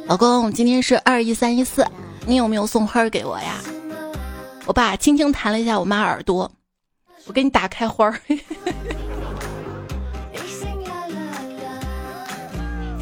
[0.09, 1.87] 老公，今天是二一三一四，
[2.26, 3.61] 你有没有送花给我呀？”
[4.64, 6.50] 我爸轻轻弹了一下我妈耳朵
[7.28, 8.18] ：“我给你打开花儿。”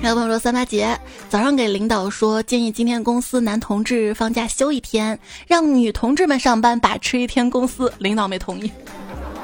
[0.03, 8.71] 还有朋友说三八节早上给领导说，建议今天公司男同志放假休一天，让女同志们上班把持一天公司，领导没同意。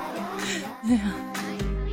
[0.83, 1.01] 哎呀。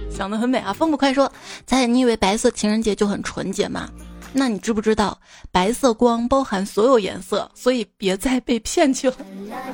[0.09, 0.71] 想得很美啊！
[0.71, 1.29] 风不快说
[1.67, 3.89] ：“仔，你以为白色情人节就很纯洁吗？
[4.31, 5.19] 那你知不知道
[5.51, 9.17] 白色光包含所有颜色，所以别再被骗去了。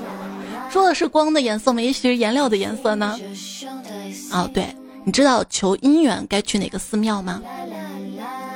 [0.72, 1.80] 说的是光的颜色吗？
[1.80, 3.20] 也许是颜料的颜色呢？
[4.32, 4.66] 哦，对，
[5.06, 7.40] 你知道求姻缘该去哪个寺庙吗？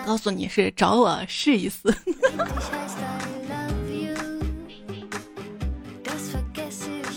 [0.06, 1.80] 告诉你是找我试一试。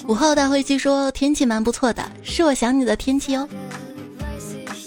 [0.07, 3.47] 午后大灰鸡说天气蛮不错的，是我想你的天气哦。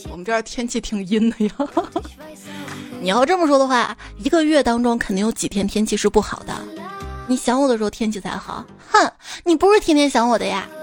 [0.09, 1.51] 我们这儿天气挺阴的呀。
[2.99, 6.55] 你要这么说的话，一个月当中肯定有几天天气是不好的。
[7.27, 8.65] 你想我的时候天气才好。
[8.91, 9.11] 哼，
[9.45, 10.67] 你不是天天想我的呀？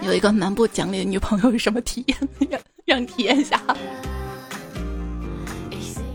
[0.00, 2.16] 有一个蛮不讲理的女朋友，是什么体验？
[2.92, 3.58] 让你体验一下。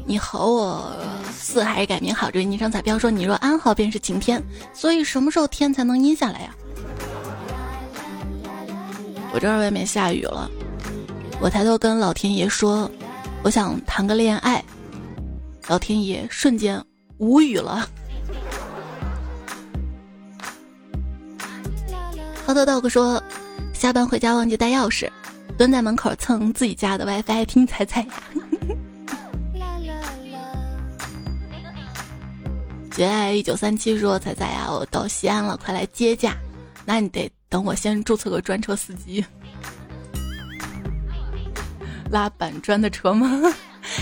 [0.06, 0.96] 你和我
[1.32, 4.42] 四海改名好，这位昵称彩票说：“你若安好，便是晴天。”
[4.74, 6.56] 所以什么时候天才能阴下来呀？
[9.34, 10.50] 我这儿外面下雨了，
[11.42, 12.90] 我抬头跟老天爷说
[13.42, 14.64] ：“我想谈个恋爱。”
[15.68, 16.82] 老天爷瞬间
[17.18, 17.90] 无语了。
[22.46, 23.22] 好的道哥说
[23.74, 25.10] ：“下班回家忘记带钥匙，
[25.58, 28.10] 蹲在门口蹭自己家的 WiFi 听彩彩呀。
[32.92, 36.38] ”绝爱一九三七说：“彩彩呀，我到西安了，快来接驾。”
[36.86, 37.32] 那你得。
[37.50, 39.24] 等我先注册个专车司机，
[42.12, 43.42] 拉板砖的车吗？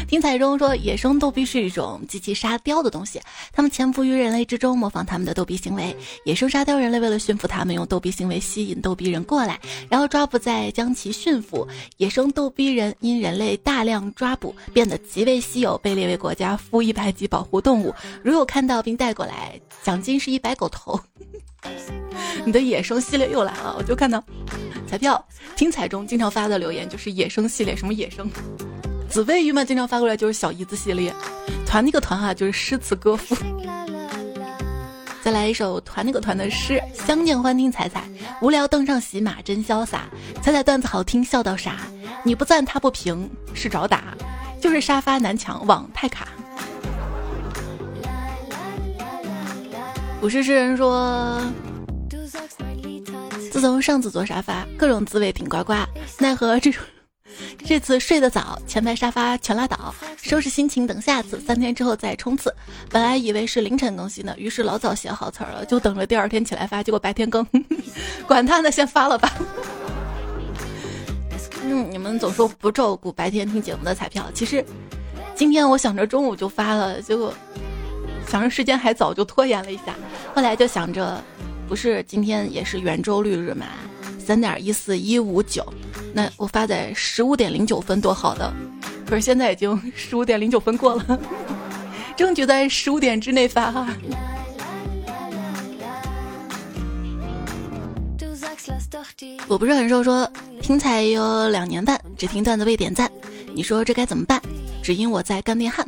[0.07, 3.19] 听彩中说，野生逗比是一种极其沙雕的东西，
[3.51, 5.95] 他们潜伏于人类之中，模仿他们的逗逼行为。
[6.25, 9.59] 野生沙雕人类为了驯服他们，用逗逼行为吸引逗逼人过来，
[9.89, 11.67] 然后抓捕再将其驯服。
[11.97, 17.93] 野生逗逼人因人类大量抓捕，变得极为稀有，被列为国家负一 百级保护动物。
[18.23, 20.99] 如有看到并带过来，奖金是一百狗头。
[22.45, 24.23] 你的野生系列又来了，我就看到
[24.87, 28.29] 彩票听彩中经常发的留言就是野生系列，什么野生
[29.09, 31.13] 紫薇鱼嘛，经常发过来就是小姨子系列，
[31.65, 33.35] 团那个团啊就是诗词歌赋。
[35.23, 38.03] 再来一首团那个团的诗，相见欢听彩彩，
[38.41, 40.03] 无聊登上喜马真潇洒，
[40.41, 41.77] 彩彩段子好听笑到傻，
[42.23, 44.13] 你不赞他不评是找打，
[44.61, 46.27] 就是沙发难抢网太卡。
[50.19, 51.41] 古诗诗人说。
[53.51, 55.73] 自从上次坐沙发，各种滋味顶呱呱，
[56.19, 56.83] 奈何这种
[57.65, 62.53] 这次睡得早，前排沙发全拉倒，收拾心情等下次，三天之后再冲刺。
[62.89, 67.45] 本来以为是凌晨更新的，于是老早写好词儿了，就等着第二天起来发，结果白天更，
[68.27, 69.33] 管他呢，先发了吧。
[71.63, 74.63] 嗯，你们总说不照顾白天听节目的彩票，其实
[75.33, 77.33] 今天我想着中午就发了，结果
[78.27, 79.95] 想着时间还早，就拖延了一下。
[80.35, 81.19] 后来就想着，
[81.67, 83.65] 不是今天也是圆周率日嘛，
[84.19, 85.65] 三点一四一五九，
[86.15, 88.53] 那我发在十五点零九分多好的，
[89.05, 91.19] 可是现在已经十五点零九分过了，
[92.15, 93.85] 争取在十五点之内发哈。
[99.49, 103.11] 我不是很瘦，说听才有两年半，只听段子未点赞，
[103.53, 104.41] 你说这该怎么办？
[104.81, 105.85] 只因我在干电焊，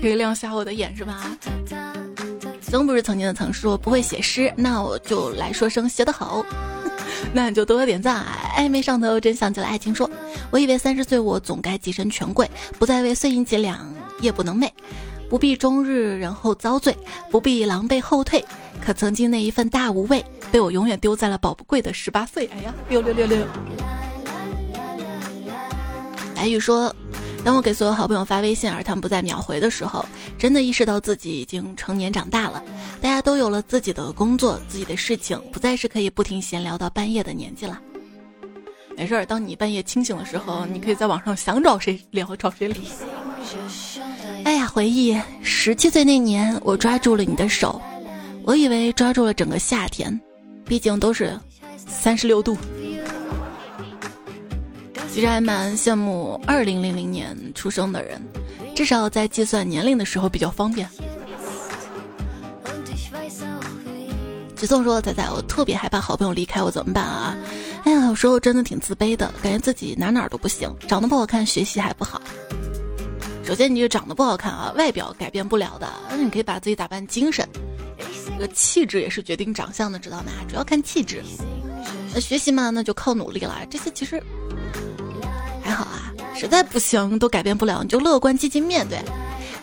[0.00, 1.36] 可以亮瞎我的眼是吧？
[2.62, 6.46] 曾不是曾经的曾说不会写诗，那我就来说声写得好，
[7.32, 8.38] 那你就多多点赞啊。
[8.56, 10.08] 暧昧上头真想起了爱情，说
[10.50, 14.70] 我以为三十岁我总该跻身权贵，不再为碎银几两夜不能寐，
[15.28, 16.96] 不必终日人后遭罪，
[17.30, 18.44] 不必狼狈后退。
[18.84, 22.50] 可曾经那一份大无畏，被我永远丢在了宝不贵的十八岁。
[22.54, 23.46] 哎呀，六六六六！
[26.34, 26.94] 白宇说
[27.44, 30.04] ：“当我给所有好朋友发微信，而他们不再秒回的时候，
[30.38, 32.62] 真的意识到自己已经成年长大了。
[33.00, 37.80] 大家都有了自己的工作、自己的事情，不再是可以不停闲聊到半夜的年纪了。
[38.96, 42.76] 没事儿，当你半夜清醒的时候，你可以在网上想找谁聊找谁聊。
[44.44, 47.80] 哎呀，回忆十七岁那年，我抓住了你的手。”
[48.44, 50.20] 我以为抓住了整个夏天，
[50.64, 51.38] 毕竟都是
[51.76, 52.56] 三十六度。
[55.12, 58.18] 其实还蛮羡慕二零零零年出生的人，
[58.74, 60.88] 至少在计算年龄的时候比较方便。
[64.56, 67.36] 直送说：“仔仔，我特别害怕好朋友离开我，怎么办啊？
[67.84, 72.22] 哎呀，有时候真的挺自卑的，感觉自己哪哪都不行，长得不好看，学习还不好。
[73.44, 77.46] 首先，你这长得不好看啊，外表改变不了的，那你可以把自己打扮精神。”
[78.24, 80.32] 这个气质也是决定长相的，知道吗？
[80.48, 81.22] 主要看气质。
[82.14, 83.58] 那学习嘛，那就靠努力了。
[83.68, 84.22] 这些其实
[85.72, 88.98] 好啊，实在不行都改变不了，你就乐观积极面对。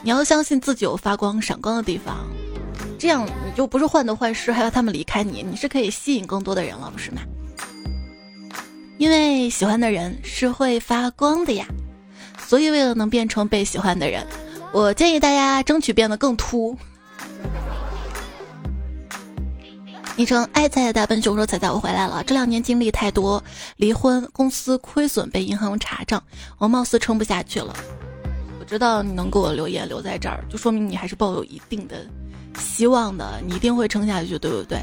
[0.01, 2.28] 你要相信自己有发光闪光的地方，
[2.97, 7.22] 这样你就不是患得患失，害怕他们离开你，你是可以吸引更多的人了，不是吗？
[8.97, 11.66] 因为喜欢的人是会发光的呀，
[12.47, 14.26] 所以为了能变成被喜欢的人，
[14.72, 16.78] 我建议大家争取变得更秃。
[20.20, 22.22] 昵称爱菜的大笨熊说：“彩彩，我回来了。
[22.26, 23.42] 这两年经历太多，
[23.78, 26.22] 离婚、公司亏损、被银行查账，
[26.58, 27.74] 我貌似撑不下去了。
[28.60, 32.06] 我知道你能给我留言留在这儿，就说明你还是抱有一定的
[32.58, 33.40] 希望的。
[33.48, 34.82] 你一定会撑下去，对不对？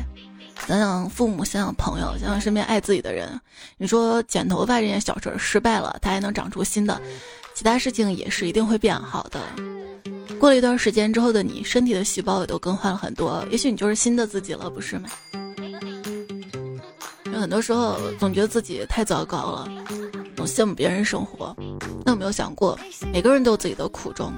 [0.66, 3.38] 想想父母，想想朋友，想想身边爱自己的人。
[3.76, 6.98] 你说剪头发这件小事失败了，它还能长出新的，
[7.54, 9.38] 其他事情也是一定会变好的。”
[10.38, 15.08] 过了一段时间之后的你，身体的细胞也都更换了很多，也许你就是新的自己了，不是吗？
[17.32, 19.68] 有很多时候总觉得自己太糟糕了，
[20.36, 21.54] 总羡慕别人生活，
[22.04, 22.78] 那有没有想过，
[23.12, 24.32] 每个人都有自己的苦衷，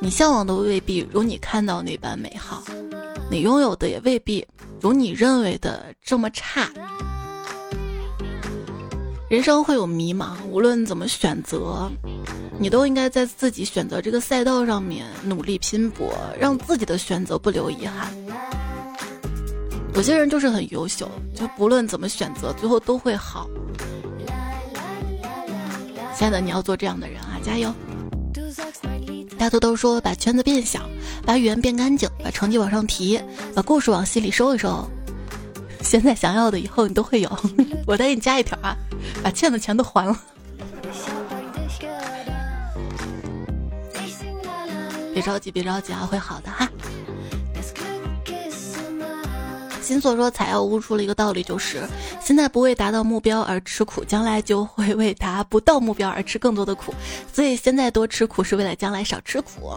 [0.00, 2.62] 你向往的未必如你看到那般美好，
[3.30, 4.46] 你拥有的也未必
[4.80, 6.68] 如你认为的这么差。
[9.28, 11.90] 人生会有迷茫，无论怎么选择，
[12.58, 18.12] 你都应该在自己选择这个赛道上面努力拼搏，让自己的选择不留遗憾。
[19.94, 23.48] 有些人就是很优秀，就不论怎么选择，最后都会好。
[26.14, 27.72] 亲爱的，你要做这样的人啊，加油！
[29.38, 30.88] 大头都说把圈子变小，
[31.26, 33.20] 把语言变干净，把成绩往上提，
[33.54, 34.88] 把故事往心里收一收。
[35.82, 37.30] 现在想要的，以后你都会有。
[37.86, 38.74] 我再给你加一条啊，
[39.22, 40.18] 把欠的钱都还了。
[45.16, 46.68] 别着急，别着急啊，会好的哈。
[49.80, 51.88] 新所说，采药悟出了一个道理，就是
[52.20, 56.92] 现在不为达到目标而吃苦，将来就会为达不到目标而吃更多的苦。
[57.32, 59.72] 所以现在多吃苦，是为了将来少吃苦。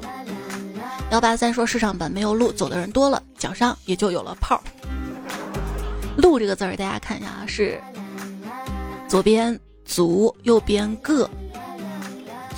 [1.09, 4.61] 幺八三说，市场本没有路，走的人多了，脚上也就有了泡。
[6.17, 7.81] 路这个字儿，大家看一下啊，是
[9.07, 11.29] 左边足，右边个。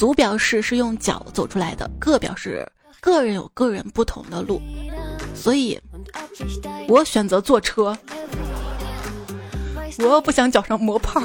[0.01, 2.67] 足表示是用脚走出来的，个表示
[2.99, 4.59] 个人有个人不同的路。
[5.35, 5.79] 所以，
[6.87, 7.95] 我选择坐车。
[9.99, 11.21] 我不想脚上磨泡。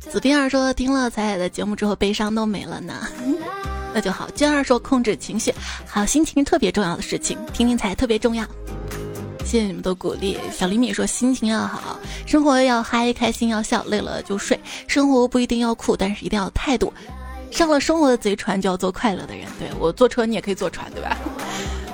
[0.00, 2.92] 子斌儿说，听了彩彩的节目之后，悲伤都没了呢。
[3.94, 4.28] 那就好。
[4.32, 5.50] 娟儿说控制情绪，
[5.86, 8.46] 好心情特别重要的事情，听听才特别重要。
[9.44, 10.38] 谢谢你们的鼓励。
[10.50, 14.58] 小李米说心情要好，生活要嗨，开心要笑，累了就睡。
[14.86, 16.92] 生活不一定要酷，但是一定要态度。
[17.50, 19.46] 上了生活的贼船，就要做快乐的人。
[19.58, 21.18] 对我坐车，你也可以坐船，对吧？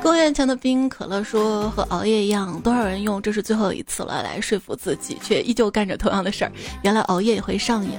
[0.01, 6.53] 公园前的冰可乐说和熬夜一样，多少人用这是最后一次了来说服自己，却依旧干着同样的事儿。
[6.83, 7.91] 原来熬夜也会上瘾。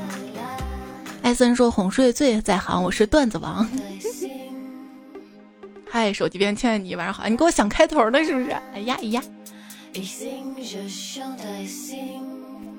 [1.22, 3.70] 艾森说哄睡最在行，我是段子王。
[5.92, 8.52] 嗨，手机边亲爱的你晚上好，你给我想开头的是不是？
[8.74, 9.22] 哎呀哎呀。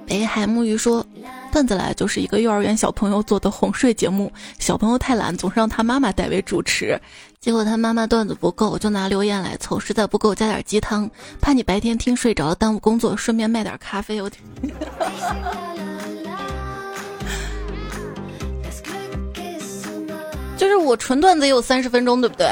[0.07, 1.05] 北海木鱼说，
[1.53, 7.01] 段子来就是一个幼儿园小朋友做的哄睡节目，小朋友太懒，总是让他妈妈代为主持，
[7.41, 14.21] 结果他妈妈段子不够，就拿留言来凑，实在不够加点鸡汤，怕你白天听睡着耽误工作，顺便卖点咖啡。
[14.23, 14.31] 我
[20.57, 22.47] 就是我纯段子也有三十分钟，对不对？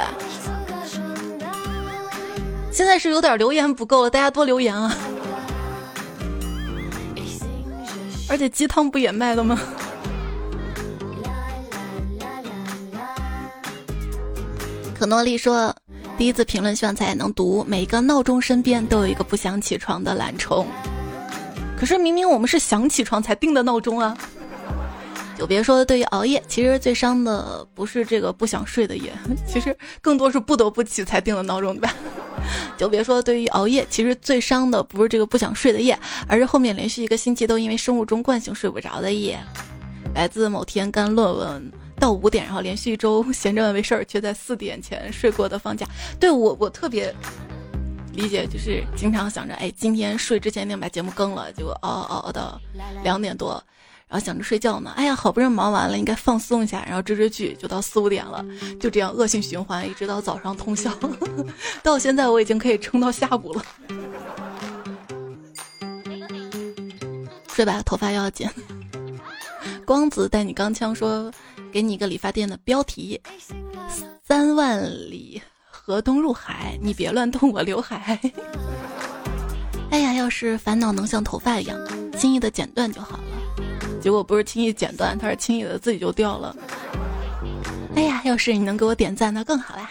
[2.78, 4.96] 现在是有点留言不够了，大家多留言啊！
[8.30, 9.58] 而且鸡汤不也卖了吗？
[14.96, 15.74] 可诺丽说，
[16.16, 17.64] 第一次评论希望才能读。
[17.66, 20.64] 每个闹钟身边都有一个不想起床的懒虫，
[21.76, 24.16] 可是明明我们是想起床才定的闹钟啊！
[25.38, 29.12] 就别说对于熬夜，其实最伤的不是这个不想睡的夜，
[29.46, 31.94] 其实更多是不得不起才定的闹钟，对吧？
[32.76, 39.38] 就别说对于熬夜，其实最伤的不是这个不想睡的夜，而是后面连续一个星期都因为生物钟惯性睡不着的夜。
[40.14, 45.86] 来自某天干论文到五点，然后连续一周闲着没事儿，却在四点前睡过的放假。
[46.18, 47.14] 对我，我特别
[48.14, 52.60] 理解，就是经常想着，哎，今天睡之前一定把节目更了，结果熬熬熬到
[53.04, 53.62] 两点多。
[54.08, 58.42] 然后想着睡觉呢，哎呀，好不容易忙完了，应该放松一下，然后追追剧，就到四五点了，
[58.80, 60.90] 就这样恶性循环，一直到早上通宵。
[61.84, 63.62] 到现在我已经可以撑到下午了。
[67.52, 68.50] 睡吧，头发要剪。
[69.84, 71.30] 光子带你钢枪说，
[71.70, 73.20] 给你一个理发店的标题：
[74.24, 78.18] 三万里河东入海，你别乱动我刘海。
[79.90, 81.78] 哎呀，要是烦恼能像头发一样
[82.16, 83.24] 轻易的剪断就好了。
[84.08, 86.56] 如果不是轻易剪断，它是轻易的自己就掉了。
[87.94, 89.90] 哎呀，要是你能给我点赞，那更好啦。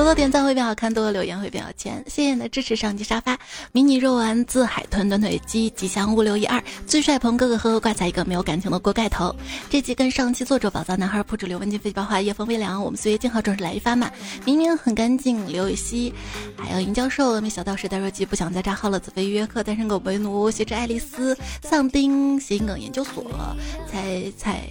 [0.00, 2.02] 多多点赞会变好看，多多留言会变有钱。
[2.06, 3.38] 谢谢你的支持，上期沙发
[3.70, 9.36] 迷你肉丸子海豚短腿鸡吉祥物六一二最帅鹏哥哥呵呵挂彩一个没有感情的锅盖头。
[9.68, 14.10] 这期跟上期作者宝藏男孩不止刘文静飞机爆花夜风微凉，我们岁月静好准是来一发嘛？
[14.46, 16.10] 明明很干净，刘禹锡，
[16.56, 23.22] 还有尹教授峨眉小道士戴若吉不想再扎号了，子非约克单身狗为奴，携之爱丽丝丧丁谐音梗研究所
[23.86, 24.62] 彩彩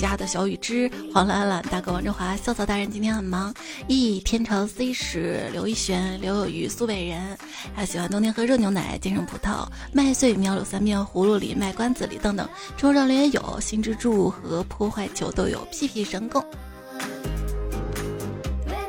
[0.00, 3.54] 家的小雨之黄懒懒大哥王振华校草大人今天很忙，
[3.86, 7.36] 一天成 C 十刘一璇、刘有余、苏北人，
[7.74, 16.44] 还有喜欢冬天喝热牛奶、金生葡萄、麦穗、苗柳三面、葫芦里卖关子里等等，冲上联也有新之助和破坏球都有屁屁神功。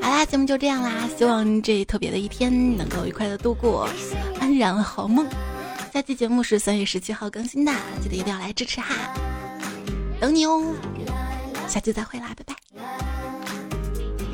[0.01, 3.89] 好啦，节目就这样啦，希望这特别的一天能够愉快的度过，
[4.39, 5.27] 安然好梦。
[5.93, 7.71] 下期节目是三月十七号更新的，
[8.03, 8.93] 记得一定要来支持哈，
[10.19, 10.73] 等你哦。
[11.67, 12.55] 下期再会啦，拜拜。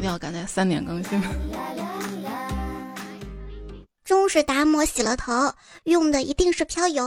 [0.02, 1.22] 一定要赶在三点更新。
[4.04, 7.04] 中式达摩洗了头，用的一定是飘油。